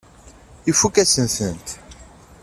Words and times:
Ifakk-asent-ten. 0.71 1.57